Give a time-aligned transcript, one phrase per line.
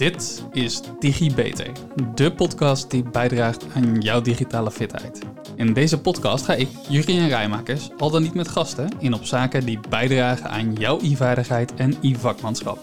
[0.00, 1.66] Dit is DigiBeter,
[2.14, 5.20] de podcast die bijdraagt aan jouw digitale fitheid.
[5.56, 9.64] In deze podcast ga ik, Jurien Rijmakers, al dan niet met gasten, in op zaken
[9.64, 12.78] die bijdragen aan jouw e-vaardigheid en e-vakmanschap.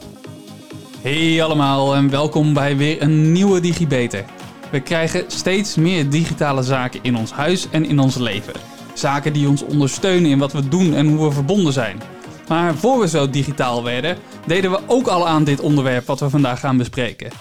[1.02, 4.26] Hey allemaal en welkom bij weer een nieuwe DigiBeter.
[4.72, 8.54] We krijgen steeds meer digitale zaken in ons huis en in ons leven.
[8.94, 12.02] Zaken die ons ondersteunen in wat we doen en hoe we verbonden zijn.
[12.48, 16.30] Maar voor we zo digitaal werden, deden we ook al aan dit onderwerp wat we
[16.30, 17.32] vandaag gaan bespreken.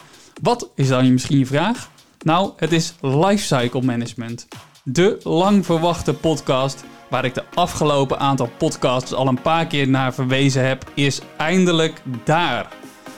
[0.42, 1.90] Wat is dan misschien je vraag?
[2.18, 4.48] Nou, het is Lifecycle Management.
[4.82, 10.14] De lang verwachte podcast waar ik de afgelopen aantal podcasts al een paar keer naar
[10.14, 12.68] verwezen heb, is eindelijk daar.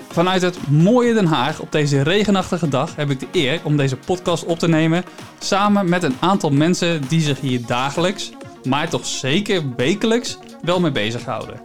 [0.09, 3.97] Vanuit het mooie Den Haag op deze regenachtige dag heb ik de eer om deze
[3.97, 5.05] podcast op te nemen
[5.39, 8.31] samen met een aantal mensen die zich hier dagelijks,
[8.65, 11.61] maar toch zeker wekelijks wel mee bezighouden.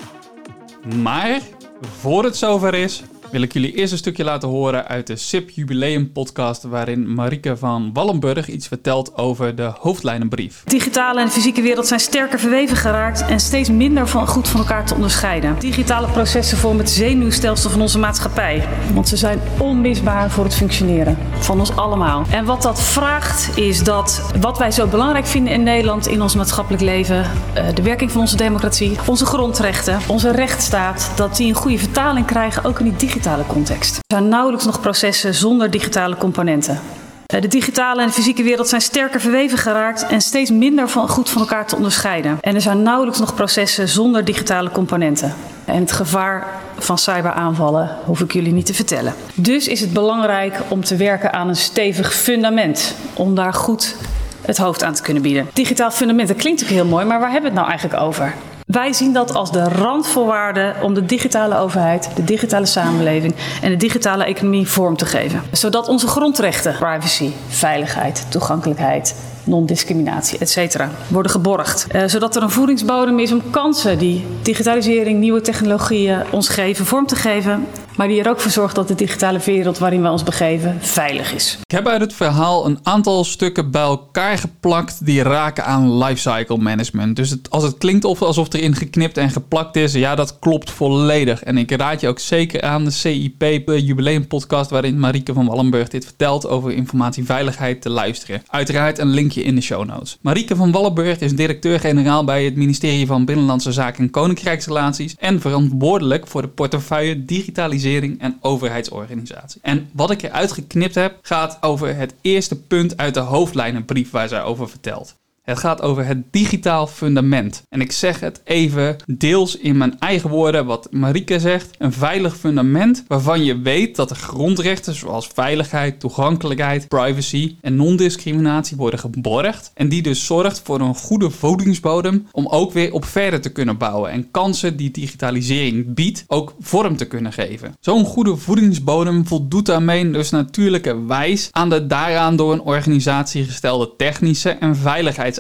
[0.84, 1.40] Maar
[1.82, 5.50] voor het zover is, wil ik jullie eerst een stukje laten horen uit de SIP
[5.50, 10.64] Jubileum podcast waarin Marike van Wallenburg iets vertelt over de hoofdlijnenbrief.
[10.66, 14.86] Digitale en fysieke wereld zijn sterker verweven geraakt en steeds minder van goed van elkaar
[14.86, 15.56] te onderscheiden.
[15.60, 21.18] Digitale processen vormen het zenuwstelsel van onze maatschappij, want ze zijn onmisbaar voor het functioneren
[21.40, 22.26] van ons allemaal.
[22.30, 26.36] En wat dat vraagt is dat wat wij zo belangrijk vinden in Nederland in ons
[26.36, 31.56] maatschappelijk leven, eh, de werking van onze democratie, onze grondrechten, onze rechtsstaat, dat die een
[31.56, 33.96] goede vertaling krijgen ook in die digitale context.
[33.96, 36.80] Er zijn nauwelijks nog processen zonder digitale componenten.
[37.26, 41.10] Eh, de digitale en de fysieke wereld zijn sterker verweven geraakt en steeds minder van,
[41.10, 42.38] goed van elkaar te onderscheiden.
[42.42, 45.34] En er zijn nauwelijks nog processen zonder digitale componenten.
[45.66, 49.14] En het gevaar van cyberaanvallen hoef ik jullie niet te vertellen.
[49.34, 52.96] Dus is het belangrijk om te werken aan een stevig fundament.
[53.14, 53.96] Om daar goed
[54.42, 55.50] het hoofd aan te kunnen bieden.
[55.54, 58.34] Digitaal fundament, dat klinkt ook heel mooi, maar waar hebben we het nou eigenlijk over?
[58.74, 63.78] Wij zien dat als de randvoorwaarde om de digitale overheid, de digitale samenleving en de
[63.78, 65.42] digitale economie vorm te geven.
[65.52, 70.86] Zodat onze grondrechten, privacy, veiligheid, toegankelijkheid, non-discriminatie, etc.
[71.08, 71.88] worden geborgd.
[71.92, 77.08] Uh, zodat er een voedingsbodem is om kansen die digitalisering, nieuwe technologieën ons geven, vorm
[77.08, 77.68] te geven.
[77.96, 81.34] Maar die er ook voor zorgt dat de digitale wereld waarin we ons begeven veilig
[81.34, 81.58] is.
[81.64, 86.58] Ik heb uit het verhaal een aantal stukken bij elkaar geplakt die raken aan lifecycle
[86.58, 87.16] management.
[87.16, 91.44] Dus als het klinkt alsof erin geknipt en geplakt is, ja, dat klopt volledig.
[91.44, 95.46] En ik raad je ook zeker aan de CIP de Jubileum podcast waarin Marieke van
[95.46, 98.44] Wallenburg dit vertelt over informatieveiligheid te luisteren.
[98.48, 100.18] Uiteraard een linkje in de show notes.
[100.22, 106.28] Marieke van Wallenburg is directeur-generaal bij het ministerie van Binnenlandse Zaken en Koninkrijksrelaties en verantwoordelijk
[106.28, 107.82] voor de portefeuille digitalisering
[108.20, 109.62] en overheidsorganisatie.
[109.64, 114.28] En wat ik eruit geknipt heb, gaat over het eerste punt uit de hoofdlijnenbrief waar
[114.28, 115.16] zij over vertelt.
[115.44, 117.64] Het gaat over het digitaal fundament.
[117.70, 121.70] En ik zeg het even deels in mijn eigen woorden wat Marike zegt.
[121.78, 128.78] Een veilig fundament waarvan je weet dat de grondrechten zoals veiligheid, toegankelijkheid, privacy en non-discriminatie
[128.78, 129.72] worden geborgd.
[129.74, 133.78] En die dus zorgt voor een goede voedingsbodem om ook weer op verder te kunnen
[133.78, 134.12] bouwen.
[134.12, 137.76] En kansen die digitalisering biedt ook vorm te kunnen geven.
[137.80, 143.94] Zo'n goede voedingsbodem voldoet daarmee dus natuurlijke wijs aan de daaraan door een organisatie gestelde
[143.98, 145.32] technische en veiligheids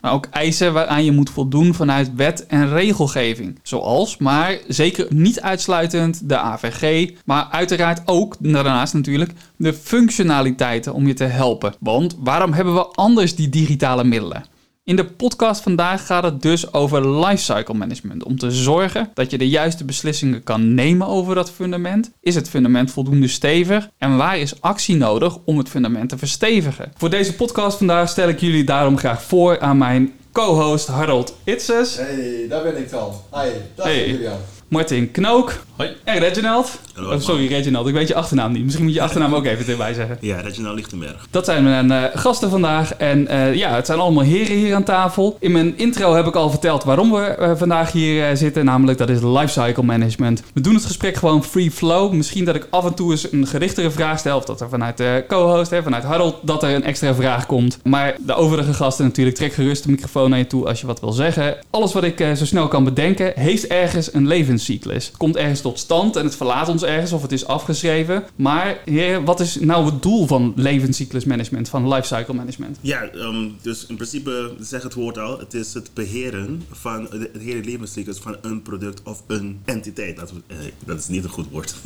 [0.00, 3.58] Maar ook eisen waaraan je moet voldoen vanuit wet en regelgeving.
[3.62, 11.06] Zoals, maar zeker niet uitsluitend de AVG, maar uiteraard ook, daarnaast natuurlijk, de functionaliteiten om
[11.06, 11.74] je te helpen.
[11.80, 14.44] Want waarom hebben we anders die digitale middelen?
[14.90, 18.24] In de podcast vandaag gaat het dus over lifecycle management.
[18.24, 22.10] Om te zorgen dat je de juiste beslissingen kan nemen over dat fundament.
[22.20, 23.88] Is het fundament voldoende stevig?
[23.98, 26.92] En waar is actie nodig om het fundament te verstevigen?
[26.96, 31.96] Voor deze podcast vandaag stel ik jullie daarom graag voor aan mijn co-host Harold Itzes.
[31.96, 33.12] Hey, daar ben ik dan.
[33.34, 34.08] Hi, dag Hey.
[34.08, 34.38] Julian.
[34.70, 35.52] Martin Knook.
[35.76, 35.96] Hoi.
[36.04, 36.80] En Reginald.
[36.94, 37.86] Hallo, Oh, sorry, Reginald.
[37.86, 38.64] Ik weet je achternaam niet.
[38.64, 40.18] Misschien moet je je achternaam ook even erbij zeggen.
[40.20, 41.26] Ja, Reginald Lichtenberg.
[41.30, 42.94] Dat zijn mijn eh, gasten vandaag.
[42.94, 45.36] En eh, ja, het zijn allemaal heren hier aan tafel.
[45.40, 48.64] In mijn intro heb ik al verteld waarom we eh, vandaag hier zitten.
[48.64, 50.42] Namelijk, dat is lifecycle management.
[50.54, 52.12] We doen het gesprek gewoon free flow.
[52.12, 54.36] Misschien dat ik af en toe eens een gerichtere vraag stel.
[54.36, 57.78] Of dat er vanuit de co-host, hè, vanuit Harold, dat er een extra vraag komt.
[57.84, 61.00] Maar de overige gasten natuurlijk, trek gerust de microfoon naar je toe als je wat
[61.00, 61.56] wil zeggen.
[61.70, 64.26] Alles wat ik eh, zo snel kan bedenken, heeft ergens een
[64.60, 65.06] levenscyclus.
[65.06, 68.24] Het komt ergens tot stand en het verlaat ons ergens of het is afgeschreven.
[68.36, 72.78] Maar heer, wat is nou het doel van levenscyclusmanagement, van lifecycle management?
[72.80, 75.38] Ja, ehm, dus in principe zeg het woord al.
[75.38, 80.16] Het is het beheren van de- het hele levenscyclus van een product of een entiteit.
[80.16, 81.74] Dat, eh, dat is niet een goed woord.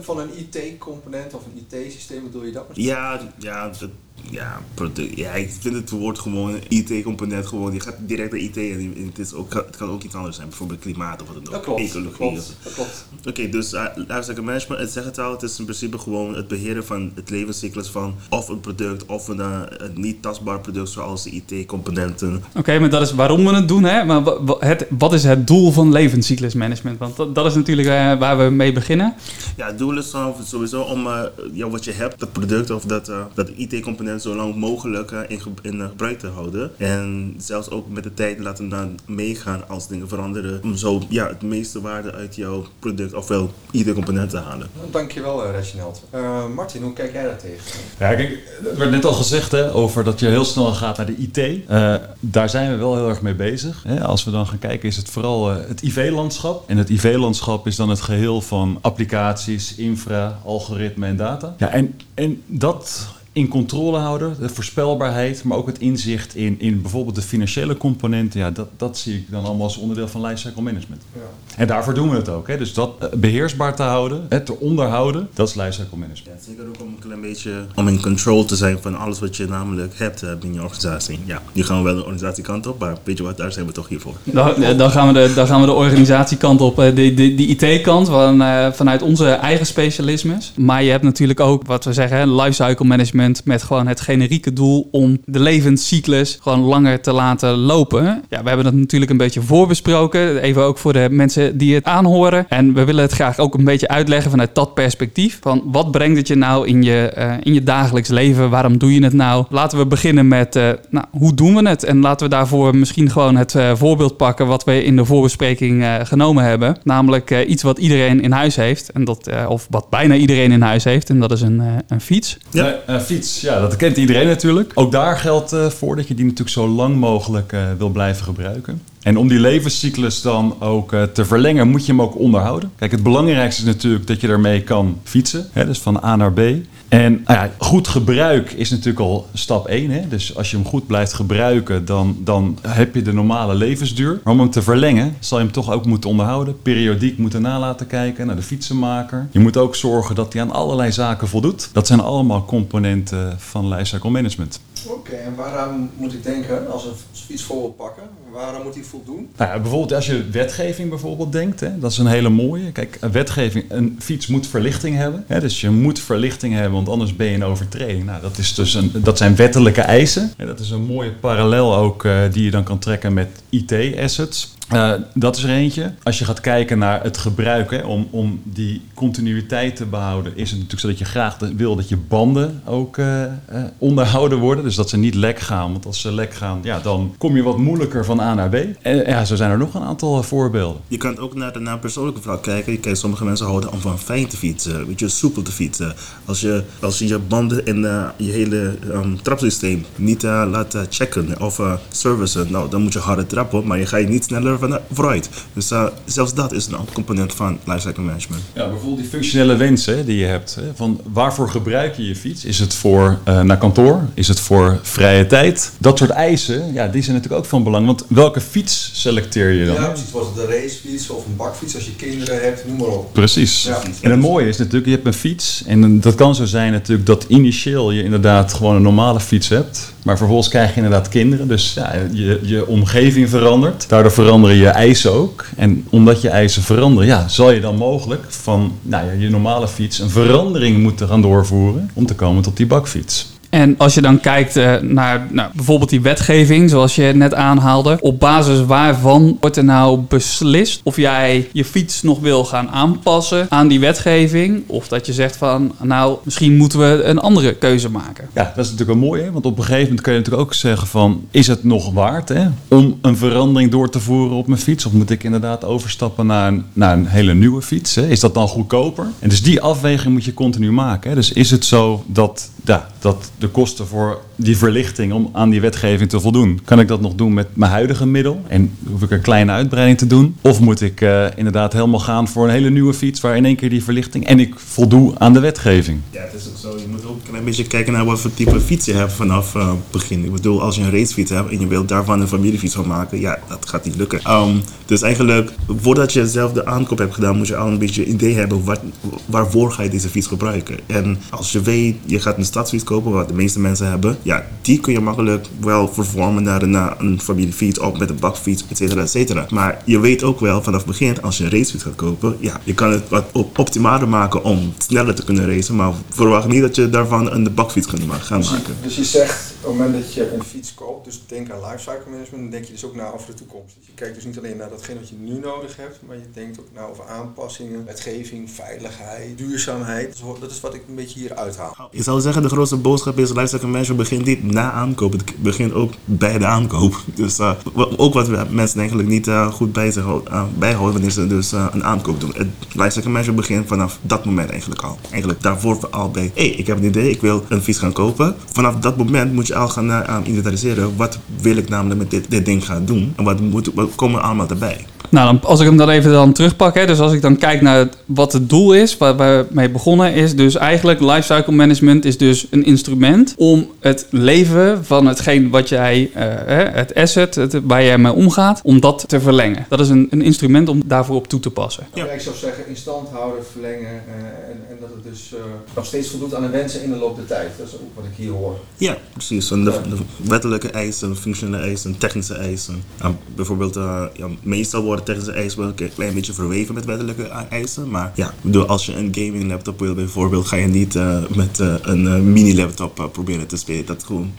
[0.00, 2.66] Van een IT-component of een IT-systeem bedoel je dat?
[2.74, 3.88] ja, ja dat,
[4.30, 7.72] ja, product, ja, ik vind het woord gewoon IT-component gewoon.
[7.72, 10.48] Je gaat direct naar IT en het, is ook, het kan ook iets anders zijn,
[10.48, 11.52] bijvoorbeeld klimaat of wat dan ook.
[11.52, 11.80] Dat klopt.
[11.80, 12.40] Ecologie.
[12.62, 13.06] dat klopt.
[13.28, 16.48] Oké, dus uh, lifecycle management, het zegt het al, het is in principe gewoon het
[16.48, 20.88] beheren van het levenscyclus van of een product of een, eh, een niet tastbaar product
[20.88, 22.44] zoals de IT-componenten.
[22.54, 24.04] Oké, maar dat is waarom we het doen, hè?
[24.04, 24.22] Maar
[24.58, 26.98] het, wat is het doel van levenscyclusmanagement?
[26.98, 29.14] Want dat, dat is natuurlijk eh, waar we mee beginnen.
[29.56, 30.14] Ja, het doel is
[30.44, 31.22] sowieso om eh,
[31.52, 35.18] ja, wat je hebt, dat product of dat, eh, dat IT-component zo lang mogelijk eh,
[35.28, 36.70] in, ge- in eh, gebruik te houden.
[36.78, 40.60] En zelfs ook met de tijd laten dan meegaan als dingen veranderen.
[40.62, 44.68] Om zo ja, het meeste waarde uit jouw product ofwel IT-component te halen.
[44.90, 46.02] Dankjewel, eh, Reginald.
[46.10, 47.64] Eh, Martin, hoe kijk jij daar tegen?
[47.98, 51.06] Ja, kijk, het werd net al gezegd hè, over dat je heel snel gaat naar
[51.06, 51.38] de IT.
[51.68, 53.82] Eh, daar zijn we wel heel erg mee bezig.
[53.86, 54.04] Hè.
[54.04, 56.68] Als we dan gaan kijken, is het vooral het IV-landschap.
[56.70, 61.54] En het IV-landschap is dan het geheel van applicaties, infra, algoritme en data.
[61.58, 66.82] Ja, en, en dat in controle houden, de voorspelbaarheid, maar ook het inzicht in, in
[66.82, 68.40] bijvoorbeeld de financiële componenten.
[68.40, 71.02] Ja, dat, dat zie ik dan allemaal als onderdeel van lifecycle management.
[71.12, 71.20] Ja.
[71.56, 72.48] En daarvoor doen we het ook.
[72.48, 72.58] Hè.
[72.58, 76.44] Dus dat eh, beheersbaar te houden, hè, te onderhouden, dat is lifecycle management.
[76.44, 79.36] Ja, zeker ook om een klein beetje om in control te zijn van alles wat
[79.36, 81.18] je namelijk hebt eh, binnen je organisatie.
[81.24, 83.72] Ja, nu gaan we wel de organisatiekant op, maar weet je wat, daar zijn we
[83.72, 84.14] toch hier voor.
[84.24, 87.34] Dan, eh, dan, gaan, we de, dan gaan we de organisatiekant op, eh, de, de,
[87.34, 90.52] die IT-kant, van, eh, vanuit onze eigen specialismes.
[90.56, 94.52] Maar je hebt natuurlijk ook, wat we zeggen, hè, lifecycle management met gewoon het generieke
[94.52, 98.04] doel om de levenscyclus gewoon langer te laten lopen.
[98.28, 101.84] Ja, we hebben dat natuurlijk een beetje voorbesproken, even ook voor de mensen die het
[101.84, 102.46] aanhoren.
[102.48, 105.38] En we willen het graag ook een beetje uitleggen vanuit dat perspectief.
[105.42, 108.50] Van wat brengt het je nou in je, eh, in je dagelijks leven?
[108.50, 109.44] Waarom doe je het nou?
[109.50, 111.84] Laten we beginnen met, eh, nou, hoe doen we het?
[111.84, 115.82] En laten we daarvoor misschien gewoon het eh, voorbeeld pakken wat we in de voorbespreking
[115.82, 116.76] eh, genomen hebben.
[116.82, 118.92] Namelijk eh, iets wat iedereen in huis heeft.
[118.92, 121.10] En dat, eh, of wat bijna iedereen in huis heeft.
[121.10, 122.38] En dat is een, eh, een fiets.
[122.50, 122.74] Ja.
[122.86, 124.72] Een ja, dat kent iedereen natuurlijk.
[124.74, 128.24] Ook daar geldt eh, voor dat je die natuurlijk zo lang mogelijk eh, wil blijven
[128.24, 128.82] gebruiken.
[129.04, 132.72] En om die levenscyclus dan ook eh, te verlengen, moet je hem ook onderhouden.
[132.76, 136.32] Kijk, het belangrijkste is natuurlijk dat je ermee kan fietsen, hè, dus van A naar
[136.32, 136.40] B.
[136.88, 139.90] En nou ja, goed gebruik is natuurlijk al stap 1.
[139.90, 140.08] Hè?
[140.08, 144.20] Dus als je hem goed blijft gebruiken, dan, dan heb je de normale levensduur.
[144.24, 146.62] Maar om hem te verlengen, zal je hem toch ook moeten onderhouden.
[146.62, 149.28] Periodiek moeten nalaten kijken naar de fietsenmaker.
[149.30, 151.68] Je moet ook zorgen dat hij aan allerlei zaken voldoet.
[151.72, 154.60] Dat zijn allemaal componenten van lifecycle management.
[154.86, 158.02] Oké, en waaraan moet ik denken als fiets voor wil pakken?
[158.32, 159.28] Waaraan moet hij voldoen?
[159.36, 162.72] Nou ja, bijvoorbeeld als je wetgeving bijvoorbeeld denkt, hè, dat is een hele mooie.
[162.72, 165.24] Kijk, een wetgeving, een fiets moet verlichting hebben.
[165.26, 168.04] Hè, dus je moet verlichting hebben, want anders ben je een overtreding.
[168.04, 170.32] Nou, dat, is dus een, dat zijn wettelijke eisen.
[170.36, 174.54] En dat is een mooie parallel ook eh, die je dan kan trekken met IT-assets.
[174.68, 175.92] Eh, dat is er eentje.
[176.02, 180.50] Als je gaat kijken naar het gebruik, hè, om, om die continuïteit te behouden, is
[180.50, 183.30] het natuurlijk zo dat je graag wil dat je banden ook eh, eh,
[183.78, 184.64] onderhouden worden.
[184.64, 185.72] Dus dat ze niet lek gaan.
[185.72, 188.54] Want als ze lek gaan, ja, dan kom je wat moeilijker van A naar B.
[188.82, 190.80] En ja, zo zijn er nog een aantal voorbeelden.
[190.88, 192.72] Je kan ook naar de naar persoonlijke vlak kijken.
[192.72, 195.94] Je kijkt, sommige mensen houden om van fijn te fietsen, weet je, soepel te fietsen.
[196.24, 201.60] Als je, als je je banden en je hele ehm, trapsysteem niet laat checken of
[201.88, 205.28] servicen, nou, dan moet je harder trappen, maar je gaat niet sneller van, vooruit.
[205.52, 208.42] Dus eh, zelfs dat is een component van lifecycle management.
[208.52, 210.54] Ja, bijvoorbeeld die functionele wensen die je hebt.
[210.54, 212.44] Hè, van waarvoor gebruik je je fiets?
[212.44, 214.00] Is het voor eh, naar kantoor?
[214.14, 215.72] Is het voor vrije tijd?
[215.78, 217.86] Dat soort eisen, ja, die zijn natuurlijk ook van belang.
[217.86, 219.74] Want welke fiets selecteer je dan?
[219.74, 220.10] Ja, precies.
[220.10, 223.12] Was het een racefiets of een bakfiets als je kinderen hebt, noem maar op.
[223.12, 223.62] Precies.
[223.62, 223.82] Ja.
[224.00, 225.62] En het mooie is natuurlijk, je hebt een fiets.
[225.66, 229.92] En dat kan zo zijn natuurlijk dat initieel je inderdaad gewoon een normale fiets hebt.
[230.04, 231.48] Maar vervolgens krijg je inderdaad kinderen.
[231.48, 233.88] Dus ja, je, je omgeving verandert.
[233.88, 234.12] Daardoor
[234.52, 235.44] je eisen ook.
[235.56, 239.68] En omdat je eisen veranderen, ja, zal je dan mogelijk van nou ja, je normale
[239.68, 241.90] fiets een verandering moeten gaan doorvoeren.
[241.94, 243.33] Om te komen tot die bakfiets.
[243.54, 247.98] En als je dan kijkt eh, naar nou, bijvoorbeeld die wetgeving, zoals je net aanhaalde,
[248.00, 253.46] op basis waarvan wordt er nou beslist of jij je fiets nog wil gaan aanpassen
[253.48, 257.90] aan die wetgeving, of dat je zegt van, nou, misschien moeten we een andere keuze
[257.90, 258.28] maken.
[258.32, 259.32] Ja, dat is natuurlijk wel mooi, hè?
[259.32, 261.24] want op een gegeven moment kun je natuurlijk ook zeggen van...
[261.30, 264.86] is het nog waard hè, om een verandering door te voeren op mijn fiets?
[264.86, 267.94] Of moet ik inderdaad overstappen naar een, naar een hele nieuwe fiets?
[267.94, 268.06] Hè?
[268.06, 269.06] Is dat dan goedkoper?
[269.18, 271.10] En dus die afweging moet je continu maken.
[271.10, 271.16] Hè?
[271.16, 275.12] Dus is het zo dat, ja, dat de kosten voor die verlichting...
[275.12, 276.60] om aan die wetgeving te voldoen...
[276.64, 278.42] kan ik dat nog doen met mijn huidige middel?
[278.46, 280.36] En hoef ik een kleine uitbreiding te doen?
[280.40, 283.20] Of moet ik eh, inderdaad helemaal gaan voor een hele nieuwe fiets...
[283.20, 284.26] waar in één keer die verlichting...
[284.26, 286.00] en ik voldoe aan de wetgeving?
[286.10, 286.78] Ja, het is ook zo.
[286.78, 289.54] Je moet ook een klein beetje kijken naar wat voor type fiets je hebt vanaf
[289.54, 290.24] eh, het begin.
[290.24, 293.20] Ik bedoel, als je een racefiets hebt en je wilt daarvan een familiefiets van maken,
[293.20, 294.30] ja, dat gaat niet lukken.
[294.30, 298.04] Um, dus eigenlijk, voordat je zelf de aankoop hebt gedaan, moet je al een beetje
[298.04, 298.80] idee hebben wat,
[299.26, 300.78] waarvoor ga je deze fiets gebruiken.
[300.86, 304.46] En als je weet, je gaat een stadsfiets kopen, wat de meeste mensen hebben, ja,
[304.62, 308.64] die kun je makkelijk wel vervormen naar een, naar een familiefiets of met een bakfiets,
[308.70, 309.46] et cetera, et cetera.
[309.50, 312.60] Maar je weet ook wel vanaf het begin, als je een racefiets gaat kopen, ja,
[312.64, 316.60] je kan het wat op optimaler maken om sneller te kunnen racen, maar verwacht niet
[316.60, 318.76] dat je daarvan een bakfiets ma- gaan Dus je, maken.
[318.82, 322.10] dus je zegt, op het moment dat je een fiets koopt, dus denk aan lifecycle
[322.10, 323.74] management, dan denk je dus ook na over de toekomst.
[323.78, 326.22] Dus je kijkt dus niet alleen naar datgene wat je nu nodig hebt, maar je
[326.34, 330.06] denkt ook na over aanpassingen, wetgeving, veiligheid, duurzaamheid.
[330.06, 331.88] Dat is wat- Dat is wat ik een beetje hier uithaal.
[331.90, 335.12] Ik zou zeggen, de grootste boodschap is lifecycle management begint niet na aankoop.
[335.12, 336.96] Het begint ook bij de aankoop.
[337.14, 337.50] Dus eh,
[337.96, 341.84] ook wat mensen eigenlijk niet eh, goed bij zich eh, bijhouden wanneer ze dus een
[341.84, 342.32] aankoop doen.
[342.36, 344.98] Het lifecycle management begint vanaf dat moment eigenlijk al.
[345.10, 347.92] Eigenlijk daarvoor al bij, hé, hey, ik heb een idee, ik wil een fiets gaan
[347.92, 348.34] kopen.
[348.52, 350.96] Vanaf dat moment moet je al gaan aan inventariseren.
[350.96, 353.12] Wat wil ik namelijk met dit, dit ding gaan doen?
[353.16, 354.86] En wat, moet, wat komen allemaal erbij?
[355.14, 357.60] Nou, dan, als ik hem dan even dan terugpak, hè, dus als ik dan kijk
[357.60, 362.04] naar het- wat het doel is, waar we mee begonnen, is dus eigenlijk lifecycle management
[362.04, 367.34] is dus een instrument om het leven van hetgeen wat jij, eh, hè, het asset,
[367.34, 369.66] het, waar jij mee omgaat, om dat te verlengen.
[369.68, 371.86] Dat is een, een instrument om daarvoor op toe te passen.
[371.94, 372.04] Ja.
[372.04, 375.40] Ik zou zeggen, in stand houden, verlengen eh, en, en dat het dus eh,
[375.74, 377.48] nog steeds voldoet aan de wensen in de loop der tijd.
[377.58, 378.58] Dat is ook wat ik hier hoor.
[378.76, 379.48] Ja, precies.
[379.48, 379.80] De, de
[380.28, 382.82] wettelijke eisen, functionele eisen, technische eisen.
[383.00, 383.74] Ja, bijvoorbeeld,
[384.16, 387.90] ja, meestal worden technische eisen wel een klein beetje verweven met wettelijke eisen.
[387.90, 391.60] Maar ja, bedoel, als je een gaming laptop wil bijvoorbeeld, ga je niet eh, met
[391.60, 393.86] eh, een eh, mini laptop proberen te spelen.
[393.86, 394.32] Dat, gewoon,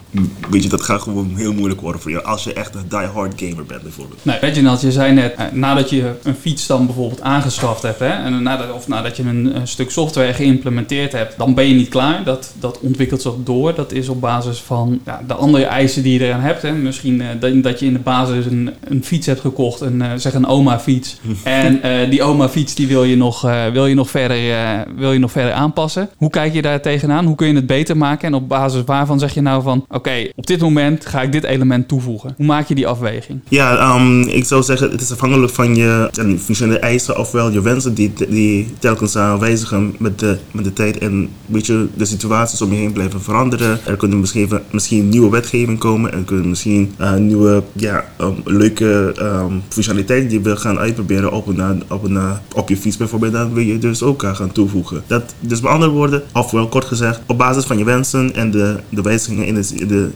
[0.50, 2.22] weet je, dat gaat gewoon heel moeilijk worden voor je.
[2.22, 4.24] Als je echt een die-hard gamer bent bijvoorbeeld.
[4.24, 8.42] Nee, Reginald, je zei net, nadat je een fiets dan bijvoorbeeld aangeschaft hebt, hè, en
[8.42, 12.24] nadat, of nadat je een, stuk software geïmplementeerd hebt, dan ben je niet klaar.
[12.24, 13.74] Dat, dat ontwikkelt zich door.
[13.74, 16.62] Dat is op basis van ja, de andere eisen die je eraan hebt.
[16.62, 16.72] Hè.
[16.72, 20.34] Misschien eh, dat, je in de basis een, een fiets hebt gekocht, een, eh, zeg
[20.34, 21.20] een oma-fiets.
[21.42, 25.12] en eh, die oma-fiets die wil je nog, eh, wil je nog verder, eh, wil
[25.12, 26.08] je nog verder aanpassen.
[26.16, 27.26] Hoe kijk je daar tegenaan?
[27.26, 28.28] Hoe kun je het beter maken?
[28.28, 31.44] En op basis waarvan zeg je nou van, oké, op dit moment ga ik dit
[31.44, 32.34] element toevoegen.
[32.36, 33.40] Hoe maak je die afweging?
[33.48, 37.94] Ja, ehm, ik zou zeggen, het is afhankelijk van je functionele eisen, ofwel je wensen
[37.94, 42.62] die, die telkens eh, wijzigen met de, met de tijd en weet je, de situaties
[42.62, 43.78] om je heen blijven veranderen.
[43.86, 49.52] Er kunnen misschien, misschien nieuwe wetgeving komen, er kunnen misschien nieuwe ja, ehm, leuke ehm,
[49.68, 52.18] functionaliteiten we gaan uitproberen op, een, op, een,
[52.54, 55.02] op je fiets bijvoorbeeld, dat wil je dus ook gaan toevoegen.
[55.06, 58.76] Dat, dus met andere woorden, ofwel kort gezegd, op basis van je wensen en de,
[58.88, 60.10] de wijzigingen in, de, de,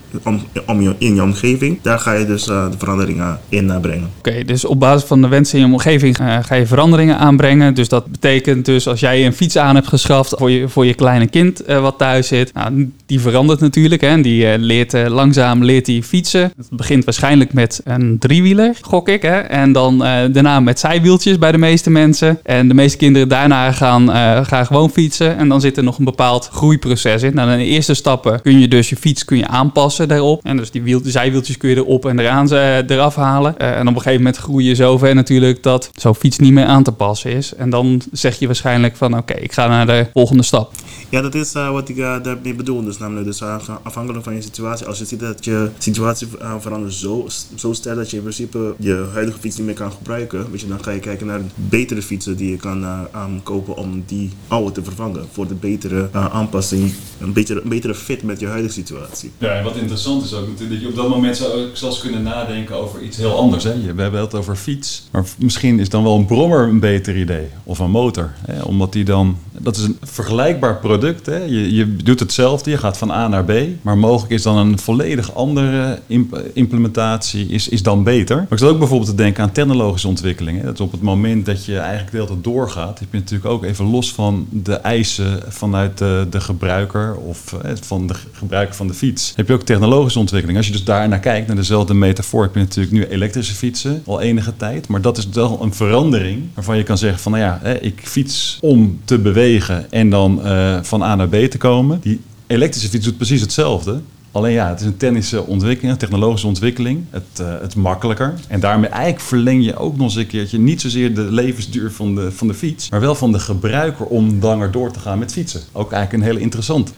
[0.66, 4.10] om, je, in je omgeving, daar ga je dus eh, de veranderingen in brengen.
[4.18, 7.74] Oké, dus op basis van de wensen in je omgeving eh, ga je veranderingen aanbrengen.
[7.74, 10.94] Dus dat betekent dus als jij een fiets aan hebt geschaft voor je, voor je
[10.94, 12.54] kleine kind eh, wat thuis zit.
[12.54, 14.02] Nou, die verandert natuurlijk.
[14.02, 16.52] En die leert langzaam leert die fietsen.
[16.56, 19.22] Het begint waarschijnlijk met een driewieler, gok ik.
[19.22, 22.38] Hè, en dan daarna met zijwieltjes bij de meeste mensen.
[22.42, 25.36] En de meeste kinderen daarna gaan, eh, gaan gewoon fietsen.
[25.36, 27.34] En dan zit er nog een bepaald groeiproces in.
[27.34, 30.40] Nou, in de eerste stappen kun je dus je fiets kun je aanpassen daarop.
[30.44, 33.58] En dus die wiel, zijwieltjes kun je erop en eraan, eh, eraf halen.
[33.58, 36.64] Eh, en op een gegeven moment groei je zover natuurlijk dat zo'n fiets niet meer
[36.64, 37.54] aan te passen is.
[37.54, 40.72] En dan zeg je waarschijnlijk van oké, ik ga naar de volgende stap.
[41.08, 42.82] Ja, dat is eh, wat ik uh, daarmee bedoel.
[42.82, 43.42] Dus namelijk dus,
[43.82, 44.86] afhankelijk van je situatie.
[44.86, 49.08] Als je ziet dat je situatie verandert zo, zo sterk dat je in principe je
[49.12, 50.50] huidige fiets niet meer kan gebruiken.
[50.50, 54.02] Weet je, dan ga je kijken naar betere fietsen die je kan um, kopen om
[54.06, 55.26] die oude te vervangen.
[55.32, 59.30] Voor de betere aanpassing, een betere, betere fit met je huidige situatie.
[59.38, 62.22] Ja, en wat interessant is ook natuurlijk dat je op dat moment zou zelfs kunnen
[62.22, 63.64] nadenken over iets heel anders.
[63.64, 63.94] Hè?
[63.94, 67.46] We hebben het over fiets, maar misschien is dan wel een brommer een beter idee.
[67.64, 68.30] Of een motor.
[68.46, 68.62] Hè?
[68.62, 71.26] Omdat die dan, dat is een vergelijkbaar product.
[71.26, 71.36] Hè?
[71.36, 73.52] Je, je doet hetzelfde, je gaat van A naar B.
[73.82, 78.36] Maar mogelijk is dan een volledig andere imp implementatie is, is dan beter.
[78.36, 79.52] Maar ik zat ook bijvoorbeeld te denken aan
[79.90, 80.64] technologische ontwikkelingen.
[80.64, 83.84] Dat op het moment dat je eigenlijk de hele doorgaat, heb je natuurlijk ook even
[83.84, 88.94] los van de eisen vanuit de, de gebruiker of eh, van de gebruiker van de
[88.94, 90.58] fiets, heb je ook technologische ontwikkeling.
[90.58, 94.02] Als je dus daar naar kijkt, naar dezelfde metafoor, heb je natuurlijk nu elektrische fietsen
[94.06, 94.88] al enige tijd.
[94.88, 98.58] Maar dat is wel een verandering waarvan je kan zeggen van nou ja, ik fiets
[98.60, 102.00] om te bewegen en dan uh, van A naar B te komen.
[102.00, 104.00] Die elektrische fiets doet precies hetzelfde.
[104.32, 107.04] Alleen ja, het is een technische ontwikkeling, een technologische ontwikkeling.
[107.10, 108.34] Het, uh, het makkelijker.
[108.48, 112.14] En daarmee eigenlijk verleng je ook nog eens een keertje niet zozeer de levensduur van
[112.14, 115.32] de, van de fiets, maar wel van de gebruiker om langer door te gaan met
[115.32, 115.60] fietsen.
[115.72, 116.92] Ook eigenlijk een hele interessant.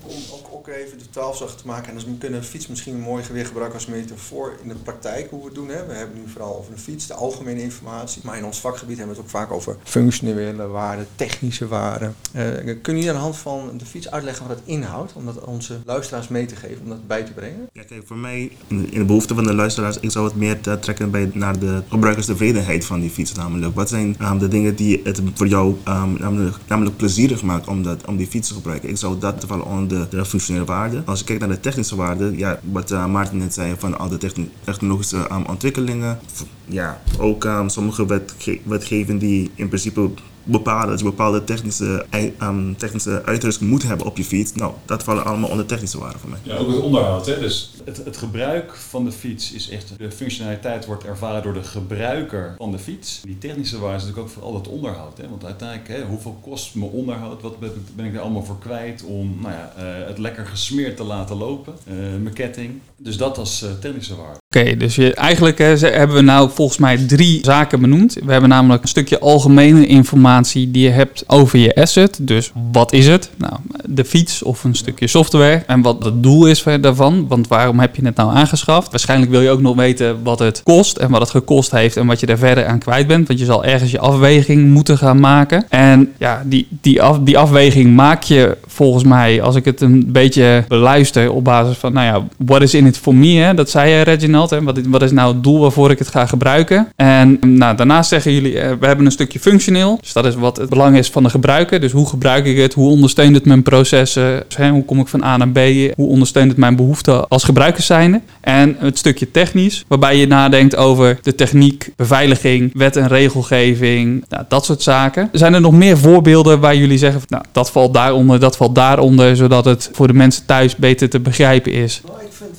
[0.72, 1.88] Even de 12 zacht te maken.
[1.88, 5.30] En dus we kunnen fiets misschien een mooi weer gebruiken als metafoor in de praktijk
[5.30, 5.68] hoe we het doen.
[5.68, 5.86] Hè.
[5.86, 8.22] We hebben nu vooral over een fiets, de algemene informatie.
[8.24, 12.14] Maar in ons vakgebied hebben we het ook vaak over functionele waarden, technische waarden.
[12.36, 15.12] Uh, kun je aan de hand van de fiets uitleggen wat het inhoudt?
[15.12, 17.68] Om dat onze luisteraars mee te geven, om dat bij te brengen?
[17.72, 21.10] Ja, kijk, voor mij, in de behoefte van de luisteraars, ik zou het meer trekken
[21.10, 23.32] bij, naar de gebruikerstevredenheid van die fiets.
[23.32, 27.68] Namelijk, wat zijn um, de dingen die het voor jou um, namelijk, namelijk plezierig maakt
[27.68, 28.88] om, dat, om die fiets te gebruiken?
[28.88, 31.02] Ik zou dat vallen onder de, de functionele waarde.
[31.06, 34.08] Als je kijkt naar de technische waarden, ja, wat uh, Maarten net zei van al
[34.08, 34.32] de
[34.64, 36.18] technologische um, ontwikkelingen.
[36.64, 40.10] Ja, ook um, sommige wetge wetgeving die in principe
[40.44, 42.06] bepalen dat je bepaalde technische,
[42.42, 44.52] um, technische uitrusting moet hebben op je fiets.
[44.52, 46.38] Nou, dat vallen allemaal onder technische waarden voor mij.
[46.42, 47.26] Ja, ook het onderhoud.
[47.26, 47.40] Hè?
[47.40, 51.62] Dus het, het gebruik van de fiets is echt, de functionaliteit wordt ervaren door de
[51.62, 53.20] gebruiker van de fiets.
[53.24, 55.18] Die technische waarde is natuurlijk ook vooral het onderhoud.
[55.18, 55.28] Hè?
[55.28, 57.42] Want uiteindelijk, hè, hoeveel kost mijn onderhoud?
[57.42, 57.58] Wat
[57.96, 61.36] ben ik er allemaal voor kwijt om nou ja, uh, het lekker gesmeerd te laten
[61.36, 61.74] lopen?
[61.86, 62.80] Uh, mijn ketting.
[62.96, 64.41] Dus dat als uh, technische waarde.
[64.56, 68.16] Oké, dus je, eigenlijk hè, hebben we nou volgens mij drie zaken benoemd.
[68.24, 72.18] We hebben namelijk een stukje algemene informatie die je hebt over je asset.
[72.22, 73.30] Dus wat is het?
[73.36, 73.52] Nou,
[73.94, 75.62] de fiets of een stukje software.
[75.66, 77.28] En wat het doel is daarvan.
[77.28, 78.90] Want waarom heb je het nou aangeschaft?
[78.90, 82.06] Waarschijnlijk wil je ook nog weten wat het kost en wat het gekost heeft en
[82.06, 83.26] wat je daar verder aan kwijt bent.
[83.26, 85.64] Want je zal ergens je afweging moeten gaan maken.
[85.68, 90.04] En ja, die, die, af, die afweging maak je volgens mij, als ik het een
[90.12, 93.34] beetje beluister op basis van, nou ja, what is in it for me?
[93.34, 93.54] Hè?
[93.54, 94.50] Dat zei je, Reginald.
[94.50, 94.62] Hè?
[94.62, 96.88] Wat, wat is nou het doel waarvoor ik het ga gebruiken?
[96.96, 99.98] En nou, daarnaast zeggen jullie, we hebben een stukje functioneel.
[100.00, 101.80] Dus dat is wat het belang is van de gebruiker.
[101.80, 102.74] Dus hoe gebruik ik het?
[102.74, 104.44] Hoe ondersteunt het mijn processen?
[104.56, 104.70] Hè?
[104.70, 105.58] Hoe kom ik van A naar B?
[105.96, 108.20] Hoe ondersteunt het mijn behoeften als gebruiker zijnde?
[108.40, 114.44] En het stukje technisch, waarbij je nadenkt over de techniek, beveiliging, wet en regelgeving, nou,
[114.48, 115.28] dat soort zaken.
[115.32, 119.36] Zijn er nog meer voorbeelden waar jullie zeggen, nou, dat valt daaronder, dat valt daaronder,
[119.36, 122.00] zodat het voor de mensen thuis beter te begrijpen is?
[122.06, 122.50] Nou, ik vind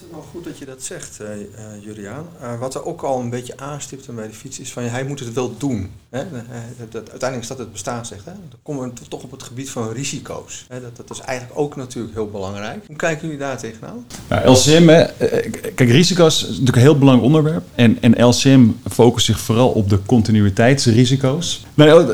[0.65, 1.46] dat zegt, uh, uh,
[1.86, 2.25] Juliaan.
[2.41, 5.20] Uh, wat er ook al een beetje aanstipte bij de fiets is van, hij moet
[5.20, 5.91] het wel doen.
[6.10, 6.24] Hè?
[6.77, 8.25] Dat, dat, uiteindelijk dat het bestaan, zegt.
[8.25, 8.32] Hè?
[8.32, 10.65] Dan komen we toch op het gebied van risico's.
[10.70, 10.82] Hè?
[10.82, 12.84] Dat, dat is eigenlijk ook natuurlijk heel belangrijk.
[12.88, 14.05] Hoe kijken jullie daar tegenaan?
[14.29, 15.05] Ja, LCM, hè,
[15.75, 17.63] kijk, risico's is natuurlijk een heel belangrijk onderwerp.
[17.75, 21.65] En, en LCM focust zich vooral op de continuïteitsrisico's.
[21.74, 22.05] Nee,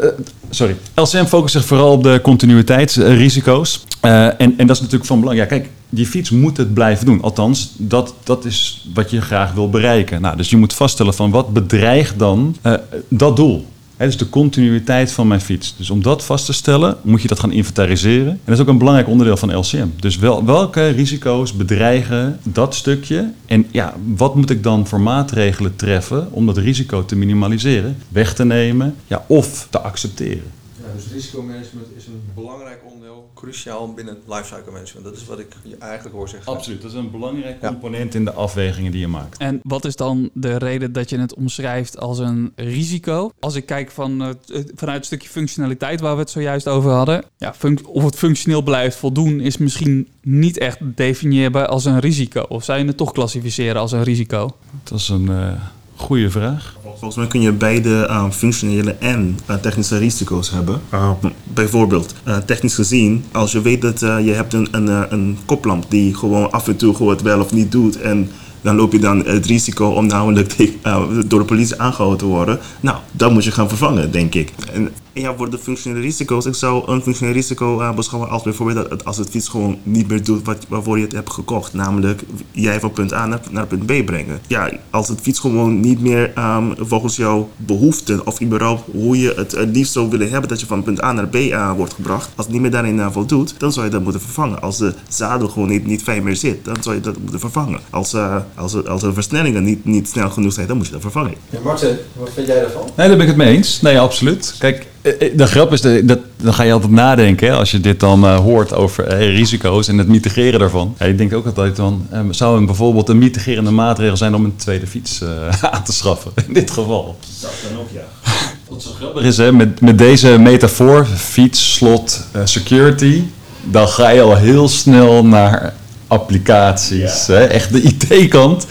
[0.50, 0.76] sorry.
[0.96, 3.86] LCM focust zich vooral op de continuïteitsrisico's.
[4.02, 5.38] En, en dat is natuurlijk van belang.
[5.38, 7.22] Ja, kijk, die fiets moet het blijven doen.
[7.22, 10.22] Althans, dat, dat is wat je graag wil bereiken.
[10.22, 12.74] Nou, dus je moet vaststellen van wat bedreigt dan uh,
[13.08, 13.66] dat doel.
[14.00, 15.76] He, dus de continuïteit van mijn fiets.
[15.78, 18.30] Dus om dat vast te stellen, moet je dat gaan inventariseren.
[18.30, 19.88] En dat is ook een belangrijk onderdeel van LCM.
[20.00, 23.32] Dus wel, welke risico's bedreigen dat stukje?
[23.46, 28.34] En ja, wat moet ik dan voor maatregelen treffen om dat risico te minimaliseren, weg
[28.34, 30.59] te nemen ja, of te accepteren?
[30.86, 35.06] Ja, dus risicomanagement is een belangrijk onderdeel, cruciaal binnen lifecycle management.
[35.06, 36.54] Dat is wat ik je eigenlijk hoor zeggen.
[36.54, 38.20] Absoluut, dat is een belangrijk component ja.
[38.20, 39.38] in de afwegingen die je maakt.
[39.38, 43.32] En wat is dan de reden dat je het omschrijft als een risico?
[43.40, 44.30] Als ik kijk van, uh,
[44.76, 47.24] vanuit het stukje functionaliteit waar we het zojuist over hadden.
[47.38, 52.46] Ja, of het functioneel blijft voldoen is misschien niet echt definieerbaar als een risico.
[52.50, 54.56] Of zou je het toch klassificeren als een risico?
[54.84, 55.26] Dat is een...
[55.30, 55.52] Uh...
[56.00, 56.76] Goeie vraag.
[56.84, 60.82] Volgens mij kun je beide uh, functionele en uh, technische risico's hebben.
[60.94, 61.12] Uh,
[61.44, 66.52] bijvoorbeeld, technisch gezien, als je weet dat je hebt een, een, een koplamp die gewoon
[66.52, 68.30] af en toe gewoon het wel of niet doet en
[68.62, 70.56] dan loop je dan het risico om namelijk
[71.28, 72.60] door de politie aangehouden te worden.
[72.80, 74.54] Nou, dat moet je gaan vervangen, denk ik.
[74.74, 78.78] En ja, voor de functionele risico's, ik zou een functioneel risico uh, beschouwen als bijvoorbeeld
[78.78, 81.74] dat het, als het fiets gewoon niet meer doet wat, waarvoor je het hebt gekocht.
[81.74, 84.40] Namelijk jij van punt A naar, naar punt B brengen.
[84.48, 89.34] Ja, als het fiets gewoon niet meer um, volgens jouw behoeften of überhaupt hoe je
[89.36, 91.94] het, het liefst zou willen hebben dat je van punt A naar B uh, wordt
[91.94, 94.62] gebracht, als het niet meer daarin uh, voldoet, dan zou je dat moeten vervangen.
[94.62, 97.80] Als de zadel gewoon niet, niet fijn meer zit, dan zou je dat moeten vervangen.
[97.90, 98.16] Als,
[98.56, 101.34] als, als de versnellingen niet, niet snel genoeg zijn, dan moet je dat vervangen.
[101.50, 102.82] Ja, Martin, wat vind jij daarvan?
[102.82, 103.82] Nee, daar ben ik het mee eens.
[103.82, 104.56] Nee, absoluut.
[104.60, 104.88] Kijk,
[105.36, 108.36] de grap is, dat, dan ga je altijd nadenken hè, als je dit dan uh,
[108.36, 110.96] hoort over hey, risico's en het mitigeren daarvan.
[111.00, 114.56] Ja, je denkt ook altijd dan, zou een, bijvoorbeeld een mitigerende maatregel zijn om een
[114.56, 115.30] tweede fiets uh,
[115.74, 116.32] aan te schaffen?
[116.48, 117.18] In dit geval.
[117.42, 118.32] Dat dan ook, ja.
[118.70, 123.24] Wat zo grappig is, hè, met, met deze metafoor, fiets, slot, security,
[123.64, 125.74] dan ga je al heel snel naar
[126.08, 127.26] applicaties.
[127.26, 127.34] Ja.
[127.34, 127.46] Hè?
[127.46, 128.66] Echt de IT-kant.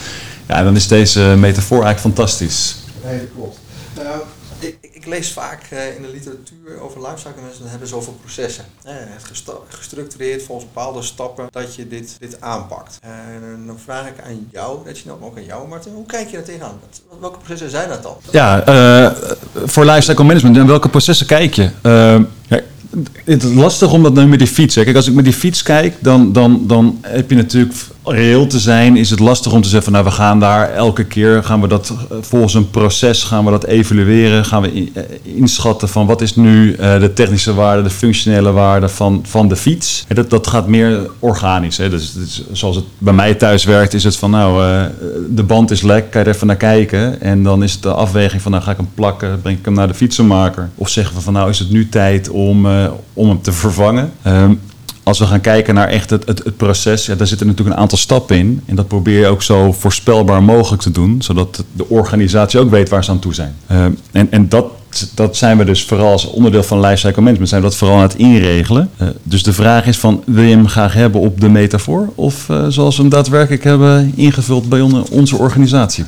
[0.49, 2.77] Ja, dan is deze metafoor eigenlijk fantastisch.
[3.05, 3.58] Nee, dat klopt
[5.09, 8.65] lees vaak uh, in de literatuur over lifecycle dan hebben ze over processen.
[8.87, 8.93] Uh,
[9.69, 12.99] gestructureerd volgens bepaalde stappen dat je dit, dit aanpakt.
[13.01, 16.37] En dan vraag ik aan jou, Reginald, maar ook aan jou, Martin, hoe kijk je
[16.37, 16.81] daar tegenaan?
[17.21, 18.17] Welke processen zijn dat dan?
[18.33, 19.13] Ja, uh,
[19.65, 21.71] voor lifecycle management, en welke processen kijk je?
[22.49, 22.61] Ja,
[23.25, 24.75] het is lastig om dat nu met die fiets.
[24.75, 27.75] Kijk, als ik met die fiets kijk, dan, dan, dan heb je natuurlijk
[28.11, 31.05] reëel te zijn, is het lastig om te zeggen van nou we gaan daar elke
[31.05, 35.03] keer gaan we dat eh, volgens een proces gaan we dat evalueren, gaan we eh,
[35.23, 39.57] inschatten van wat is nu uh, de technische waarde, de functionele waarde van, van de
[39.57, 40.07] fiets.
[40.29, 41.77] Dat, gaat meer organisch.
[41.77, 41.89] Hè.
[41.89, 44.63] Dus, dus, zoals het bij mij thuis werkt, is het van nou
[45.29, 47.93] de band is lek, kan je er even naar kijken en dan is het de
[47.93, 51.17] afweging van nou ga ik hem plakken, breng ik hem naar de fietsenmaker of zeggen
[51.17, 52.67] we van nou is het nu tijd om,
[53.13, 54.13] om hem te vervangen.
[54.27, 54.61] Um,
[55.09, 57.83] als we gaan kijken naar echt het, het, het proces, ja, daar zitten natuurlijk een
[57.83, 58.63] aantal stappen in.
[58.67, 62.89] En dat probeer je ook zo voorspelbaar mogelijk te doen, zodat de organisatie ook weet
[62.89, 63.55] waar ze aan toe zijn.
[63.71, 64.65] Uh, en, en dat
[65.15, 68.03] dat zijn we dus vooral als onderdeel van lifecycle management, zijn we dat vooral aan
[68.03, 68.91] het inregelen.
[69.03, 72.09] Uh, dus de vraag is van, wil je hem graag hebben op de metafoor?
[72.15, 76.05] Of uh, zoals we hem daadwerkelijk hebben ingevuld bij onze organisatie?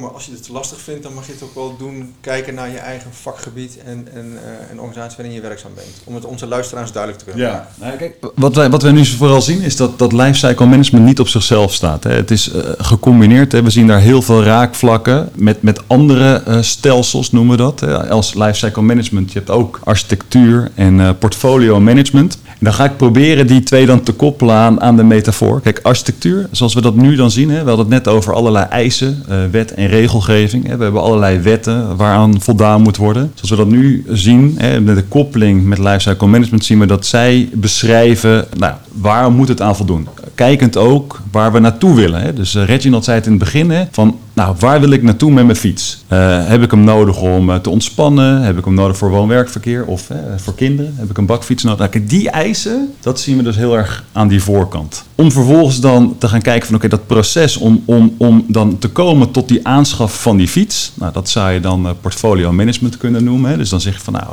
[0.00, 2.54] Maar als je het te lastig vindt, dan mag je het ook wel doen, kijken
[2.54, 5.88] naar je eigen vakgebied en, en, uh, en organisatie waarin je werkzaam bent.
[6.04, 7.52] Om het onze luisteraars duidelijk te kunnen ja.
[7.52, 7.74] maken.
[7.80, 11.20] Nou, kijk, wat, wij, wat wij nu vooral zien is dat, dat lifecycle management niet
[11.20, 12.04] op zichzelf staat.
[12.04, 12.10] Hè.
[12.10, 13.62] Het is gecombineerd, hè.
[13.62, 17.80] we zien daar heel veel raakvlakken met, met andere stelsels, noemen we dat.
[17.80, 18.08] Hè.
[18.08, 22.38] Als lifecycle management, je hebt ook architectuur en portfolio management.
[22.44, 25.60] En dan ga ik proberen die twee dan te koppelen aan, aan de metafoor.
[25.60, 28.66] Kijk, architectuur, zoals we dat nu dan zien, hè, we hadden het net over allerlei
[28.66, 30.62] eisen, wet en regelgeving.
[30.62, 33.32] We hebben allerlei wetten waaraan voldaan moet worden.
[33.34, 37.48] Zoals we dat nu zien, met de koppeling met lifecycle management, zien we dat zij
[37.52, 40.08] beschrijven, nou, waar moet het aan voldoen?
[40.34, 42.34] Kijkend ook waar we naartoe willen.
[42.34, 45.44] Dus uh, Reginald zei het in het begin, van nou, waar wil ik naartoe met
[45.44, 46.04] mijn fiets?
[46.12, 48.42] Uh, heb ik hem nodig om uh, te ontspannen?
[48.42, 50.94] Heb ik hem nodig voor woon-werkverkeer of uh, voor kinderen?
[50.96, 51.92] Heb ik een bakfiets nodig?
[51.92, 55.04] Nou, die eisen, dat zien we dus heel erg aan die voorkant.
[55.14, 58.88] Om vervolgens dan te gaan kijken van oké, dat proces om, om, om dan te
[58.88, 60.92] komen tot die aanschaf van die fiets.
[60.94, 63.50] Nou, dat zou je dan portfolio management kunnen noemen.
[63.50, 63.56] Hè.
[63.56, 64.26] Dus dan zeg je van nou,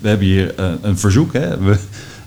[0.00, 1.32] we hebben hier een verzoek.
[1.32, 1.48] Hè.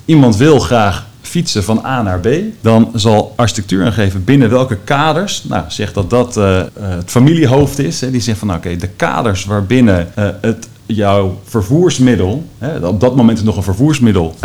[0.06, 2.28] Iemand wil graag fietsen van A naar B,
[2.62, 5.44] dan zal architectuur aangeven binnen welke kaders.
[5.44, 8.02] Nou, zegt dat dat uh, het familiehoofd is.
[8.02, 13.00] Hè, die zegt van, nou, oké, de kaders waarbinnen uh, het jouw vervoersmiddel, hè, op
[13.00, 14.36] dat moment nog een vervoersmiddel,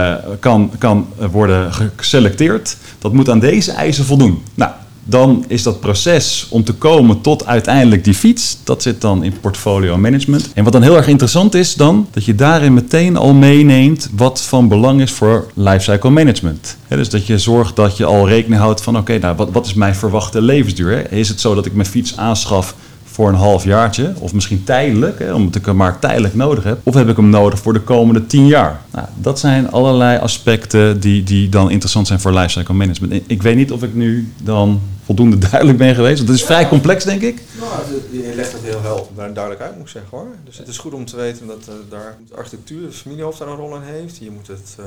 [0.40, 2.76] kan, kan worden geselecteerd.
[2.98, 4.42] Dat moet aan deze eisen voldoen.
[4.54, 4.70] Nou,
[5.04, 9.40] dan is dat proces om te komen tot uiteindelijk die fiets, dat zit dan in
[9.40, 10.50] portfolio management.
[10.54, 14.40] En wat dan heel erg interessant is dan, dat je daarin meteen al meeneemt wat
[14.42, 16.76] van belang is voor lifecycle management.
[16.88, 19.74] Dus dat je zorgt dat je al rekening houdt van, oké, nou, wat, wat is
[19.74, 21.12] mijn verwachte levensduur?
[21.12, 22.74] Is het zo dat ik mijn fiets aanschaf
[23.20, 26.78] voor een half jaartje, of misschien tijdelijk, hè, omdat ik hem maar tijdelijk nodig heb,
[26.82, 28.80] of heb ik hem nodig voor de komende tien jaar?
[28.92, 33.22] Nou, dat zijn allerlei aspecten die, die dan interessant zijn voor lifecycle management.
[33.26, 36.68] Ik weet niet of ik nu dan voldoende duidelijk ben geweest, want het is vrij
[36.68, 37.42] complex, denk ik.
[37.58, 37.72] Nou,
[38.10, 40.28] je legt het heel heel duidelijk uit, moet ik zeggen hoor.
[40.44, 43.48] Dus het is goed om te weten dat uh, daar de architectuur, de familiehoofd daar
[43.48, 44.16] een rol in heeft.
[44.16, 44.86] Je moet het, uh,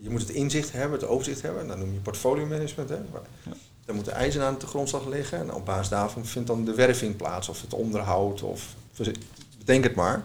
[0.00, 1.66] je moet het inzicht hebben, het overzicht hebben.
[1.66, 2.88] Dat noem je portfolio management.
[2.88, 2.96] Hè.
[3.86, 5.38] Dan moeten eisen aan de grondslag liggen.
[5.38, 8.62] En op basis daarvan vindt dan de werving plaats, of het onderhoud, of
[9.58, 10.24] bedenk het maar.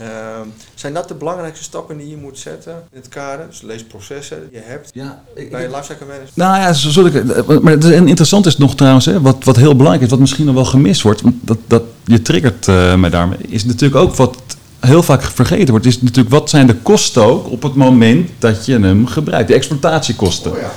[0.00, 0.40] Uh,
[0.74, 3.46] zijn dat de belangrijkste stappen die je moet zetten in het kader?
[3.46, 6.36] Dus leesprocessen die je hebt ja, ik, bij lifecycle management?
[6.36, 10.04] Nou ja, zo ik, maar het interessant is nog trouwens, hè, wat, wat heel belangrijk
[10.04, 13.64] is, wat misschien nog wel gemist wordt, dat, dat, je triggert uh, mij daarmee, is
[13.64, 14.51] natuurlijk ook wat
[14.86, 18.66] heel vaak vergeten wordt, is natuurlijk wat zijn de kosten ook op het moment dat
[18.66, 20.50] je hem gebruikt, de exploitatiekosten.
[20.50, 20.72] Oh ja.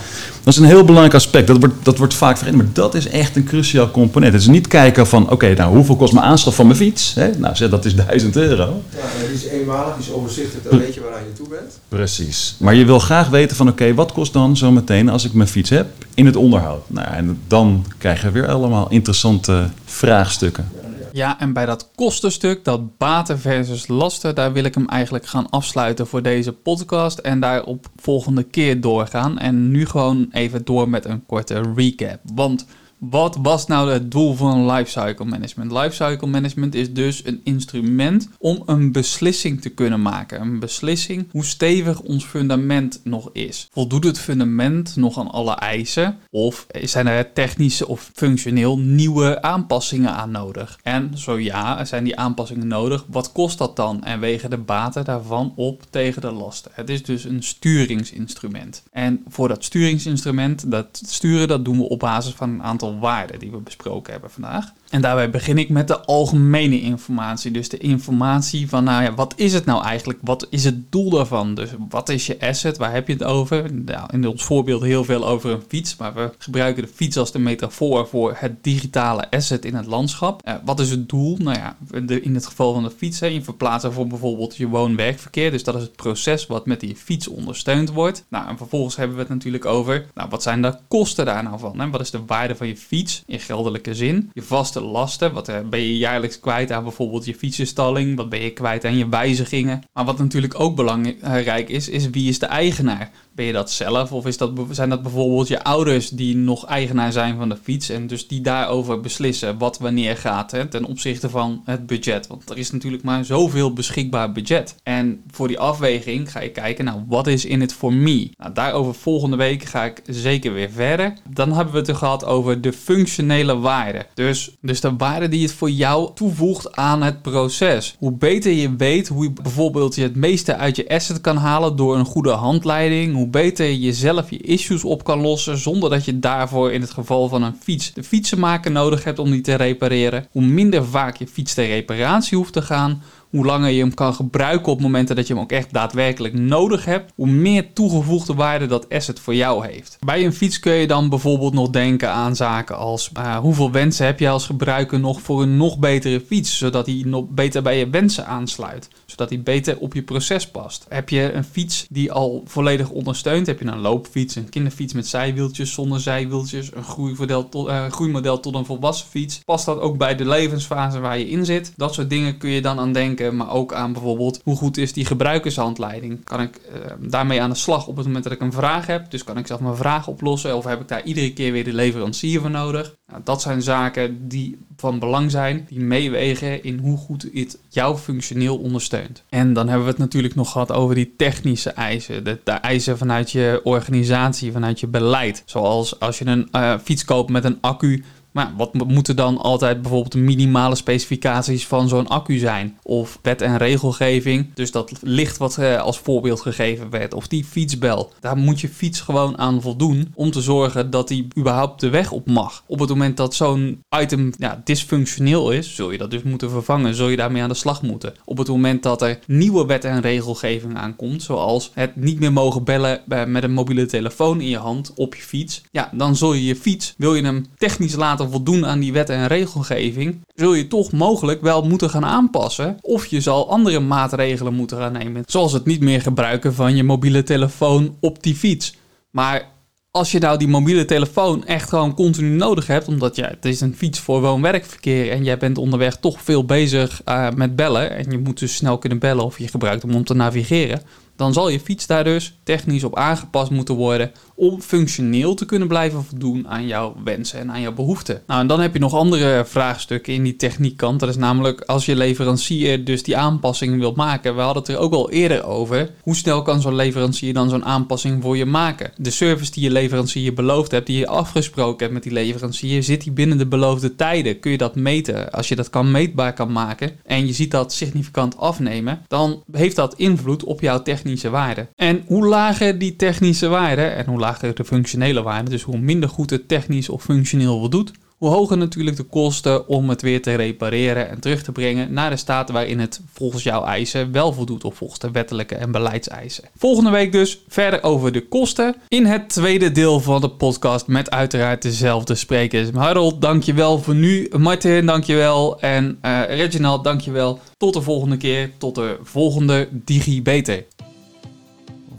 [0.45, 1.47] Dat is een heel belangrijk aspect.
[1.47, 4.33] Dat wordt, dat wordt vaak vergeten, maar dat is echt een cruciaal component.
[4.33, 7.13] Het is niet kijken van, oké, nou hoeveel kost mijn aanschaf van mijn fiets?
[7.13, 7.29] Hè?
[7.37, 8.81] Nou, zeg, dat is 1000 euro.
[8.89, 11.79] Ja, die is eenmalig, die is overzichtelijk, dan weet je waaraan je toe bent.
[11.89, 12.55] Precies.
[12.57, 15.49] Maar je wil graag weten van, oké, wat kost dan zo meteen als ik mijn
[15.49, 16.81] fiets heb in het onderhoud?
[16.87, 20.69] Nou, en dan krijg je weer allemaal interessante vraagstukken.
[20.81, 20.84] Ja,
[21.15, 26.07] en bij dat kostenstuk, dat baten versus lasten, daar wil ik hem eigenlijk gaan afsluiten
[26.07, 29.39] voor deze podcast en daarop volgende keer doorgaan.
[29.39, 32.19] En nu gewoon even door met een korte recap.
[32.33, 32.65] Want
[32.97, 35.71] wat was nou het doel van lifecycle management?
[35.71, 40.41] Lifecycle management is dus een instrument om een beslissing te kunnen maken.
[40.41, 43.67] Een beslissing hoe stevig ons fundament nog is.
[43.71, 46.17] Voldoet het fundament nog aan alle eisen?
[46.29, 50.79] Of zijn er technische of functioneel nieuwe aanpassingen aan nodig?
[50.83, 53.05] En zo ja, zijn die aanpassingen nodig?
[53.07, 54.03] Wat kost dat dan?
[54.03, 56.71] En wegen de baten daarvan op tegen de lasten?
[56.73, 58.83] Het is dus een sturingsinstrument.
[58.91, 63.39] En voor dat sturingsinstrument, dat sturen, dat doen we op basis van een aantal waarden
[63.39, 64.73] die we besproken hebben vandaag.
[64.89, 67.51] En daarbij begin ik met de algemene informatie.
[67.51, 70.19] Dus de informatie van, nou ja, wat is het nou eigenlijk?
[70.21, 71.55] Wat is het doel daarvan?
[71.55, 72.77] Dus wat is je asset?
[72.77, 73.73] Waar heb je het over?
[73.73, 77.31] Nou, in ons voorbeeld heel veel over een fiets, maar we gebruiken de fiets als
[77.31, 80.47] de metafoor voor het digitale asset in het landschap.
[80.47, 81.37] Uh, wat is het doel?
[81.37, 81.75] Nou ja,
[82.21, 85.51] in het geval van de fiets, hè, je verplaatst voor bijvoorbeeld je woon-werkverkeer.
[85.51, 88.25] Dus dat is het proces wat met die fiets ondersteund wordt.
[88.29, 91.59] Nou, en vervolgens hebben we het natuurlijk over, nou, wat zijn de kosten daar nou
[91.59, 91.91] van?
[91.91, 95.59] Wat is de waarde van je fiets in geldelijke zin, je vaste lasten, wat eh,
[95.69, 99.83] ben je jaarlijks kwijt aan bijvoorbeeld je fietsenstalling, wat ben je kwijt aan je wijzigingen.
[99.93, 103.11] Maar wat natuurlijk ook belangrijk is, is wie is de eigenaar?
[103.35, 107.11] Ben je dat zelf of is dat, zijn dat bijvoorbeeld je ouders die nog eigenaar
[107.11, 111.29] zijn van de fiets en dus die daarover beslissen wat wanneer gaat hè, ten opzichte
[111.29, 112.27] van het budget?
[112.27, 114.75] Want er is natuurlijk maar zoveel beschikbaar budget.
[114.83, 118.29] En voor die afweging ga je kijken, nou wat is in het for me?
[118.37, 121.13] Nou, daarover volgende week ga ik zeker weer verder.
[121.29, 124.05] Dan hebben we het gehad over de functionele waarde.
[124.13, 127.95] Dus, dus de waarde die het voor jou toevoegt aan het proces.
[127.99, 131.75] Hoe beter je weet hoe je bijvoorbeeld je het meeste uit je asset kan halen
[131.75, 136.05] door een goede handleiding, hoe beter je zelf je issues op kan lossen zonder dat
[136.05, 139.55] je daarvoor in het geval van een fiets de fietsenmaker nodig hebt om die te
[139.55, 140.27] repareren.
[140.31, 143.03] Hoe minder vaak je fiets ter reparatie hoeft te gaan,
[143.35, 146.85] hoe langer je hem kan gebruiken op momenten dat je hem ook echt daadwerkelijk nodig
[146.85, 149.97] hebt, hoe meer toegevoegde waarde dat asset voor jou heeft.
[149.99, 154.05] Bij een fiets kun je dan bijvoorbeeld nog denken aan zaken als uh, hoeveel wensen
[154.05, 157.77] heb je als gebruiker nog voor een nog betere fiets, zodat hij nog beter bij
[157.77, 160.85] je wensen aansluit, zodat hij beter op je proces past.
[160.89, 165.07] Heb je een fiets die al volledig ondersteunt, heb je een loopfiets, een kinderfiets met
[165.07, 169.97] zijwieltjes, zonder zijwieltjes, een groeimodel tot, uh, groeimodel tot een volwassen fiets, past dat ook
[169.97, 171.73] bij de levensfase waar je in zit?
[171.75, 174.93] Dat soort dingen kun je dan aan denken maar ook aan bijvoorbeeld hoe goed is
[174.93, 176.23] die gebruikershandleiding.
[176.23, 179.11] Kan ik uh, daarmee aan de slag op het moment dat ik een vraag heb?
[179.11, 181.73] Dus kan ik zelf mijn vraag oplossen of heb ik daar iedere keer weer de
[181.73, 182.95] leverancier voor nodig?
[183.07, 187.97] Nou, dat zijn zaken die van belang zijn, die meewegen in hoe goed het jou
[187.97, 189.23] functioneel ondersteunt.
[189.29, 192.23] En dan hebben we het natuurlijk nog gehad over die technische eisen.
[192.23, 195.43] De, eisen vanuit je organisatie, vanuit je beleid.
[195.45, 198.03] Zoals als je een uh, fiets koopt met een accu
[198.35, 202.77] maar wat moeten dan altijd bijvoorbeeld de minimale specificaties van zo'n accu zijn?
[202.83, 207.43] Of wet en regelgeving, dus dat licht wat uh, als voorbeeld gegeven werd, of die
[207.43, 208.11] fietsbel.
[208.19, 212.11] Daar moet je fiets gewoon aan voldoen om te zorgen dat die überhaupt de weg
[212.11, 212.63] op mag.
[212.67, 216.95] Op het moment dat zo'n item ja, dysfunctioneel is, zul je dat dus moeten vervangen,
[216.95, 218.13] zul je daarmee aan de slag moeten.
[218.25, 222.63] Op het moment dat er nieuwe wet en regelgeving aankomt, zoals het niet meer mogen
[222.63, 226.33] bellen eh, met een mobiele telefoon in je hand op je fiets, ja, dan zul
[226.33, 230.53] je je fiets, wil je hem technisch laten voldoen aan die wet en regelgeving, zul
[230.53, 232.77] je toch mogelijk wel moeten gaan aanpassen.
[232.81, 235.23] Of je zal andere maatregelen moeten gaan nemen.
[235.25, 238.75] Zoals het niet meer gebruiken van je mobiele telefoon op die fiets.
[239.11, 239.53] Maar
[239.95, 243.61] als je nou die mobiele telefoon echt gewoon continu nodig hebt, omdat ja, het is
[243.61, 248.11] een fiets voor woon-werkverkeer en jij bent onderweg toch veel bezig uh, met bellen en
[248.11, 250.81] je moet dus snel kunnen bellen of je gebruikt hem om te navigeren,
[251.15, 255.67] dan zal je fiets daar dus technisch op aangepast moeten worden om functioneel te kunnen
[255.67, 258.21] blijven voldoen aan jouw wensen en aan jouw behoeften.
[258.27, 260.99] Nou, en dan heb je nog andere vraagstukken in die techniekkant.
[260.99, 264.35] Dat is namelijk als je leverancier dus die aanpassing wilt maken.
[264.35, 265.91] We hadden het er ook al eerder over.
[266.01, 268.91] Hoe snel kan zo'n leverancier dan zo'n aanpassing voor je maken?
[268.97, 273.03] De service die je leverancier beloofd hebt, die je afgesproken hebt met die leverancier, zit
[273.03, 274.39] die binnen de beloofde tijden?
[274.39, 275.31] Kun je dat meten?
[275.31, 279.75] Als je dat kan meetbaar kan maken en je ziet dat significant afnemen, dan heeft
[279.75, 281.67] dat invloed op jouw technische waarde.
[281.75, 286.09] En hoe lager die technische waarde en hoe lager de functionele waarde, dus hoe minder
[286.09, 290.35] goed het technisch of functioneel voldoet, hoe hoger natuurlijk de kosten om het weer te
[290.35, 294.63] repareren en terug te brengen naar de staat waarin het volgens jouw eisen wel voldoet
[294.63, 296.43] of volgens de wettelijke en beleidseisen.
[296.57, 301.11] Volgende week dus verder over de kosten in het tweede deel van de podcast met
[301.11, 302.69] uiteraard dezelfde sprekers.
[302.69, 304.29] Harold, dankjewel voor nu.
[304.37, 305.59] Martin, dankjewel.
[305.59, 307.39] En uh, Reginald, dankjewel.
[307.57, 308.51] Tot de volgende keer.
[308.57, 310.65] Tot de volgende Digi Beter.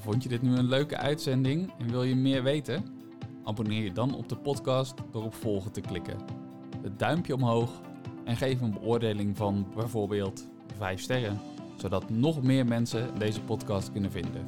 [0.06, 2.84] Vond je dit nu een leuke uitzending en wil je meer weten?
[3.44, 6.16] Abonneer je dan op de podcast door op volgen te klikken.
[6.82, 7.80] Het duimpje omhoog
[8.24, 11.40] en geef een beoordeling van bijvoorbeeld 5 sterren,
[11.76, 14.44] zodat nog meer mensen deze podcast kunnen vinden.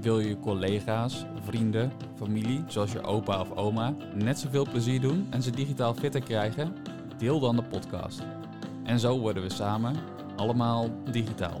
[0.00, 5.42] Wil je collega's, vrienden, familie, zoals je opa of oma, net zoveel plezier doen en
[5.42, 6.74] ze digitaal fitter krijgen?
[7.18, 8.22] Deel dan de podcast.
[8.84, 9.96] En zo worden we samen
[10.36, 11.60] allemaal digitaal.